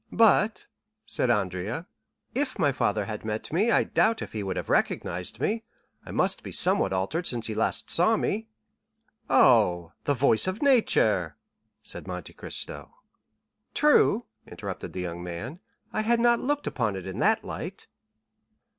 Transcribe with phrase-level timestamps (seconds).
[0.11, 0.65] "But,"
[1.05, 1.85] said Andrea,
[2.33, 5.63] "if my father had met me, I doubt if he would have recognized me;
[6.03, 8.47] I must be somewhat altered since he last saw me."
[9.29, 11.35] "Oh, the voice of nature,"
[11.83, 12.95] said Monte Cristo.
[13.75, 15.59] "True," interrupted the young man,
[15.93, 17.85] "I had not looked upon it in that light."